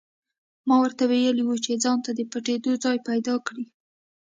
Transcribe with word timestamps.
ما 0.67 0.75
ورته 0.83 1.03
ویلي 1.07 1.43
وو 1.45 1.55
چې 1.65 1.81
ځانته 1.83 2.09
د 2.15 2.21
پټېدو 2.31 2.71
ځای 2.83 2.97
پیدا 3.09 3.35
کړي 3.47 3.65